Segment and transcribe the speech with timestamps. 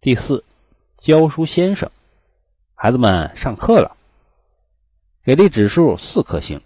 [0.00, 0.44] 第四，
[0.96, 1.90] 教书先生，
[2.76, 3.96] 孩子们上课了。
[5.24, 6.60] 给力指数四颗星。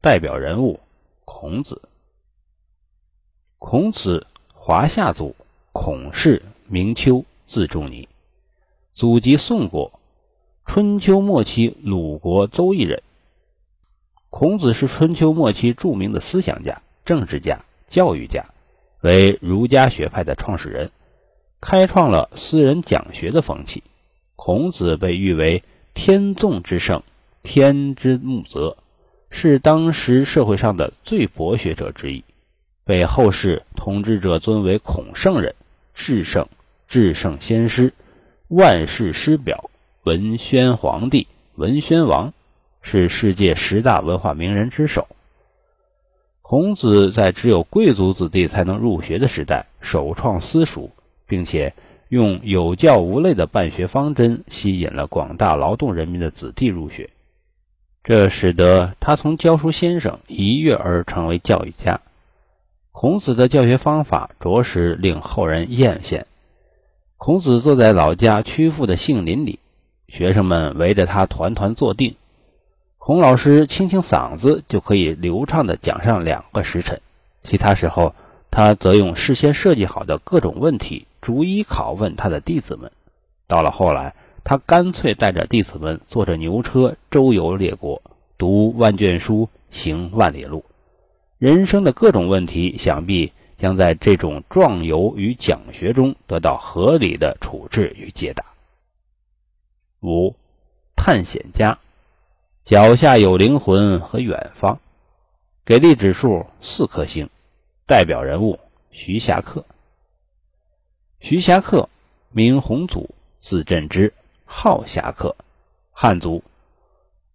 [0.00, 0.78] 代表人物
[1.24, 1.82] 孔子。
[3.58, 5.34] 孔子，华夏族，
[5.72, 8.08] 孔氏，名丘，字仲尼，
[8.94, 9.98] 祖籍宋国，
[10.64, 13.02] 春秋末期鲁国邹邑人。
[14.30, 18.46] 孔子是春秋末期著名的思想家、政治家、教育家，
[19.00, 20.92] 为儒家学派的创始人，
[21.68, 23.82] 开创了私人讲学的风气。
[24.36, 27.02] 孔子被誉为天纵之圣，
[27.42, 28.76] 天之穆泽。
[29.30, 32.22] 是当时社会上的最博学者之一，
[32.84, 35.56] 被后世统治者尊为孔圣人、
[35.92, 36.46] 至圣、
[36.86, 37.92] 至圣先师、
[38.46, 39.68] 万世师表、
[40.04, 42.32] 文宣皇帝、文宣王，
[42.80, 45.08] 是世界十大文化名人之首。
[46.42, 50.92] 孔子在只有贵族子弟才能入学的时代，首创私塾，
[51.26, 51.74] 并且
[52.08, 57.10] 用有教无类的办学方针，吸引了广大劳动人民的子弟入学。
[58.04, 62.00] 这使得他从教书先生一跃而成为教育家。
[62.92, 66.22] 孔子的教学方法着实令后人艳羡。
[67.18, 69.58] 孔子坐在老家曲阜的杏林里，
[70.08, 72.14] 学生们围着他团团坐定。
[72.98, 77.00] 孔老师清清嗓子就可以流畅地讲上两个时辰，
[77.42, 78.14] 其他时候
[78.50, 82.90] 他则用事先设计好的各种问题逐一拷问他的弟子们。
[83.46, 84.14] 到了后来。
[84.48, 88.00] 他干脆带着弟子们坐着牛车周游列国，
[88.38, 90.64] 读万卷书，行万里路。
[91.38, 98.44] 人生的各种问题，想必将在这种壮游与讲学中得到合理的处置与解答。
[100.00, 100.36] 五，
[100.94, 101.80] 探险家，
[102.64, 104.78] 脚下有灵魂和远方，
[105.64, 107.28] 给力指数四颗星。
[107.88, 108.58] 代表人物
[108.90, 109.64] 徐霞客。
[111.20, 111.88] 徐霞客，
[112.32, 114.12] 名洪祖，字振之。
[114.44, 115.36] 号侠客，
[115.92, 116.42] 汉族，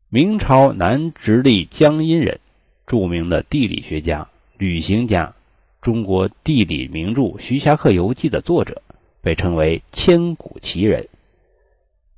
[0.09, 2.41] 明朝南直隶江阴人，
[2.85, 4.27] 著名的地理学家、
[4.57, 5.33] 旅行家，
[5.81, 8.81] 中国地理名著《徐霞客游记》的作者，
[9.21, 11.07] 被称为千古奇人。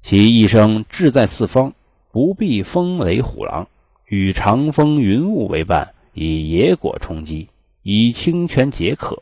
[0.02, 1.74] 其一生志在四方，
[2.12, 3.68] 不避风雷虎狼，
[4.08, 7.50] 与长风云雾为伴，以野果充饥，
[7.84, 9.22] 以清泉解渴，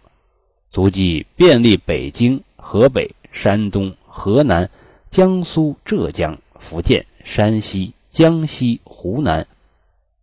[0.71, 4.69] 足迹遍历北京、河北、山东、河南。
[5.09, 9.45] 江苏、浙江、福建、山西、江西、湖南、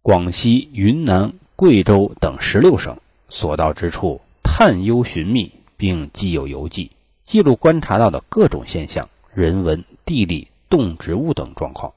[0.00, 2.96] 广西、云南、贵州等十六省，
[3.28, 6.90] 所到之处探幽寻觅，并记有游记，
[7.22, 11.92] 记录观察到的各种现象、人文、地理、动植物等状况。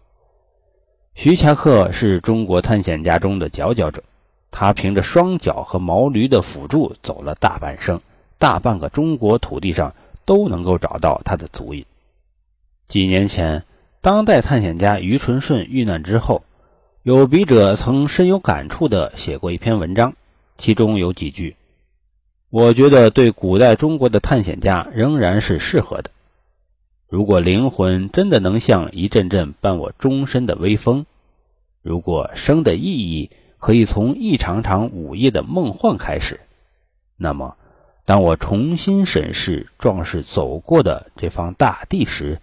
[1.16, 4.04] 徐霞客是中国探险家中的佼佼者，
[4.52, 8.02] 他凭着双脚和毛驴的辅助走了大半生，
[8.38, 9.96] 大半个中国土地上
[10.26, 11.86] 都能够找到他的足印。
[12.88, 13.64] 几年前，
[14.02, 16.44] 当代探险家于纯顺遇难之后，
[17.04, 20.14] 有笔者曾深有感触地写过一篇文章，
[20.58, 21.56] 其中有几句，
[22.50, 26.12] 我觉得对古代中国的探险家仍然是适合的。
[27.08, 31.06] 如果灵魂真的能像一阵阵伴我终身的微风，
[31.82, 36.40] 如果生的意义可以从一场场午夜的梦幻开始，
[37.16, 37.56] 那么，
[38.06, 42.42] 当我重新审视壮士走过的这方大地时，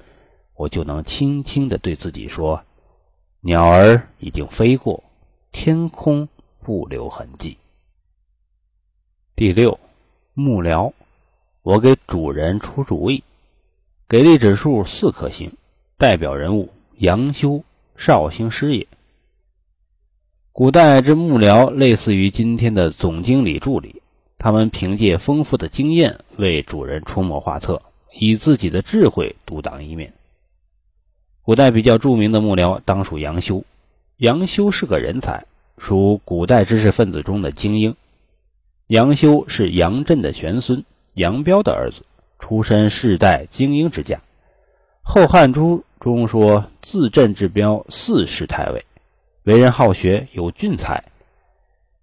[0.55, 2.63] 我就能轻轻地对自己说
[3.43, 5.03] ：“鸟儿已经飞过，
[5.51, 6.29] 天空
[6.61, 7.59] 不留痕迹。”
[9.35, 9.81] 第六，
[10.35, 10.93] 幕僚，
[11.63, 13.25] 我给主人出主意，
[14.09, 15.53] 给力指数四颗星。
[15.97, 17.65] 代表人物杨修，
[17.97, 18.87] 绍兴师爷。
[20.59, 24.03] 古代之幕僚类似于今天的总经理助理，
[24.39, 27.81] 他们凭借丰富的经验为主人出谋划策，
[28.13, 30.15] 以自己的智慧独当一面。
[31.45, 33.63] 古代比较著名的幕僚当属杨修。
[34.17, 35.47] 杨修是个人才，
[35.79, 37.95] 属古代知识分子中的精英。
[38.89, 42.05] 杨修是杨震的玄孙，杨彪的儿子，
[42.41, 44.17] 出身世代精英之家。
[45.05, 48.85] 《后汉书》中说：“自震之彪，四世太尉，
[49.49, 51.05] 为人好学，有俊才。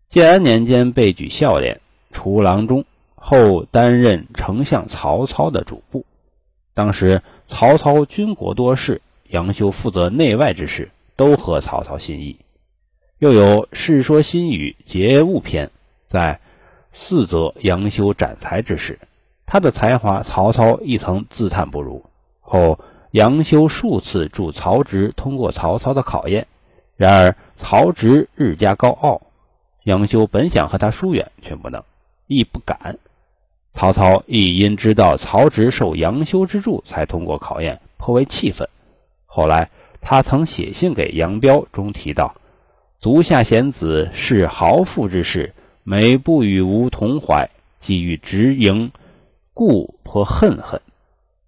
[0.09, 1.79] 建安年间被举孝廉，
[2.11, 6.07] 除郎中，后担任丞相曹操的主簿。
[6.73, 12.37] 当时曹操军国多事。”杨修负责内外之事，都合曹操心意。
[13.17, 15.67] 又有《世说新语·节物篇》
[16.07, 16.39] 在
[16.93, 18.99] 四则杨修斩才之事，
[19.47, 22.05] 他的才华曹操亦曾自叹不如。
[22.39, 22.79] 后
[23.11, 26.47] 杨修数次助曹植通过曹操的考验，
[26.97, 29.21] 然而曹植日加高傲，
[29.83, 31.83] 杨修本想和他疏远，却不能，
[32.27, 32.97] 亦不敢。
[33.73, 38.69] 曹操亦因知道曹植受杨修之助，才通过考验，颇为气愤。
[39.25, 39.69] 后来
[39.99, 42.35] 他曾写信给杨彪，中提到
[43.01, 45.53] ：“足下贤子是豪富之士，
[45.83, 47.49] 每不与吾同怀，
[47.81, 48.93] 即欲直营，
[49.53, 50.79] 故颇恨恨。”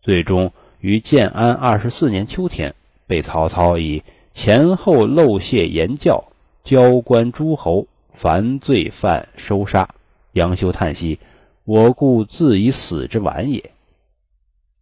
[0.03, 0.51] 最终
[0.81, 2.75] 于建安二十四年秋天，
[3.07, 4.03] 被曹操以
[4.38, 6.25] 前后漏泄言教，
[6.63, 9.89] 交官诸侯，凡罪犯收杀。
[10.31, 11.19] 杨修叹息。
[11.66, 13.72] 我故自以死之晚也。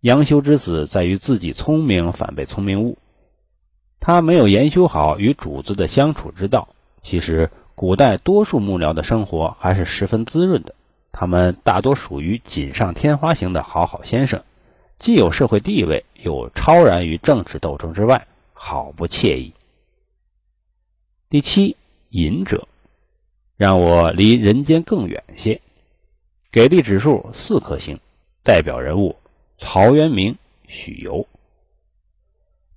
[0.01, 2.97] 杨修之死在于自己聪明，反被聪明误。
[4.01, 6.67] 他没有研修好与主子的相处之道。
[7.01, 10.75] 其实，古代多数幕僚的生活还是十分滋润的。
[11.13, 14.43] 他们大多属于锦上添花型的好好先生，
[14.99, 19.53] 既有社会地位，又超然于政治斗争之外，好不惬意。
[21.29, 21.75] 第七，
[22.09, 22.67] 隐者，
[23.57, 25.61] 让我离人间更远些。
[26.51, 27.99] 给力指数四颗星，
[28.41, 29.17] 代表人物
[29.59, 30.37] 陶渊明、
[30.67, 31.27] 许由。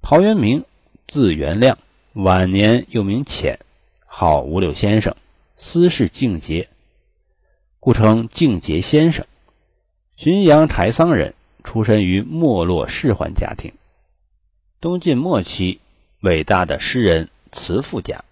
[0.02, 0.64] 陶渊明
[1.06, 1.78] 字元亮，
[2.12, 3.60] 晚年又名潜，
[4.04, 5.14] 号五柳先生，
[5.56, 6.68] 私事敬节，
[7.78, 9.24] 故称敬节先生。
[10.18, 13.72] 浔阳柴桑人，出身于没落仕宦家庭。
[14.80, 15.80] 东晋末期，
[16.20, 18.24] 伟大的诗人、词赋家。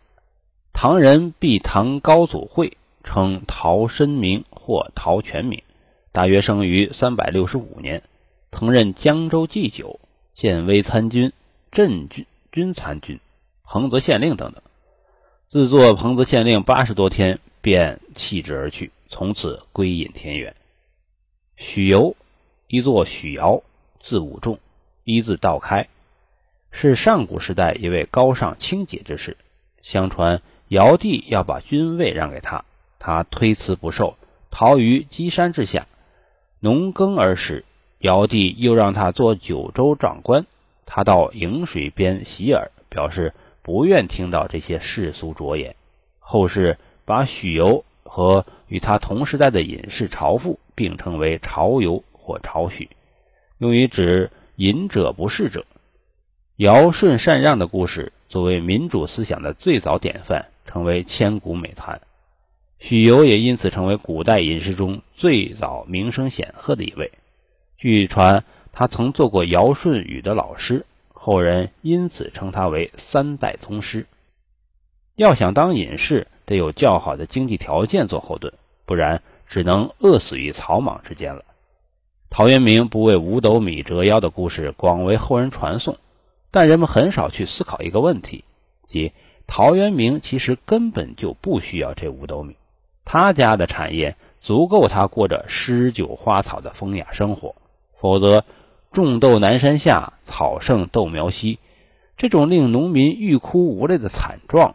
[0.73, 2.77] 唐人避唐高祖讳。
[3.09, 5.63] 称陶申明或陶全明，
[6.11, 8.03] 大约生于三百六十五年，
[8.51, 10.01] 曾任江州祭酒、
[10.35, 11.33] 建威参军、
[11.71, 13.21] 镇军军参军、
[13.63, 14.61] 彭泽县令等等。
[15.49, 20.57] 自作彭泽县令八十多天，便弃之而去，从此归隐田园。
[21.55, 22.17] 许由，
[22.67, 23.63] 一作许尧，
[24.01, 24.59] 字武仲，
[25.05, 25.87] 一字道开，
[26.79, 29.39] 是上古时代一位高尚清洁之士。
[29.81, 32.67] 相传尧帝要把君位让给他。
[32.99, 34.19] 他推辞不受，
[34.51, 35.87] 逃于箕山之下，
[36.61, 37.65] 农耕而食。
[38.01, 40.45] 尧帝又让他做九州长官，
[40.85, 43.33] 他到颍水边洗耳，表示
[43.63, 45.77] 不愿听到这些世俗浊言。
[46.19, 46.77] 后世
[47.07, 52.91] 把许由和与他同时代的隐士朝父并称为朝游或朝许，
[53.57, 55.65] 用于指隐者不仕者。
[56.57, 62.01] 尧舜禅让的故事，作为民主思想的最早典范，成为千古美谈。
[62.79, 67.13] 许由也因此成为古代隐士中最早名声显赫的一位。
[67.77, 68.43] 据传，
[68.73, 74.07] 他曾做过尧舜禹的老师，后人因此称他为三代宗师。
[75.15, 78.55] 要想当隐士，得有较好的经济条件做后盾，
[78.87, 81.45] 不然只能饿死于草莽之间了。
[82.31, 85.99] 陶渊明不为五斗米折腰的故事广为后人传颂，
[86.51, 88.45] 但人们很少去思考一个问题，
[88.87, 89.13] 即
[89.47, 92.57] 陶渊明其实根本就不需要这五斗米。
[93.05, 97.55] 他家的产业足够他过着诗酒花草的风雅生活，
[98.01, 98.45] 否则
[98.93, 101.59] 种豆南山下，草盛豆苗稀，
[102.17, 104.75] 这种令农民欲哭无泪的惨状，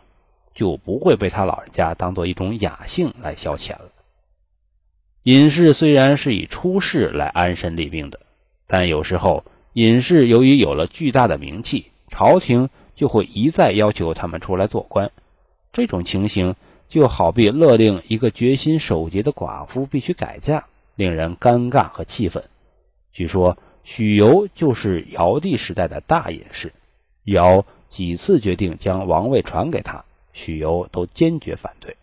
[0.54, 3.90] 就不会被他老人家当做一种雅兴来消遣了。
[5.24, 8.20] 隐士虽然是以出世来安身立命的，
[8.68, 15.12] 但有时候隐士由于有了巨大的名气，朝廷就会一再要求他们出来做官，
[15.74, 16.56] 这种情形。
[16.90, 20.66] 就好比勒令一个决心守节的寡妇必须改嫁，
[20.96, 22.44] 令人尴尬和气愤。
[23.14, 26.74] 据说许由就是尧帝时代的大隐士，
[27.24, 31.96] 尧几次决定将王位传给他，许由都坚决反对。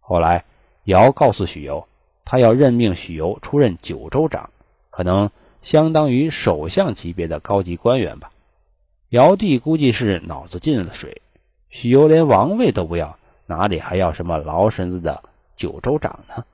[0.00, 0.46] 后来
[0.84, 1.86] 尧告诉许由，
[2.24, 4.48] 他要任命许由出任九州长，
[4.88, 5.30] 可能
[5.68, 8.30] 相当于首相级别的高级官员吧。
[9.10, 11.20] 尧帝估计是脑子进了水，
[11.68, 13.18] 许由连王位都不要。
[13.44, 15.22] 哪里还要什么劳神子的
[15.56, 16.46] 九州长呢？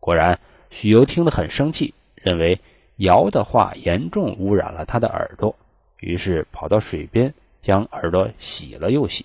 [0.00, 2.60] 果然，许由听得很生气，认为
[2.96, 5.56] 尧的话严重污染了他的耳朵，
[5.98, 7.32] 于是跑到水边
[7.62, 9.24] 将耳朵洗了又洗。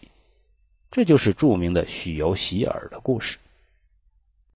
[0.90, 3.40] 这就是著名的许由洗耳的故事。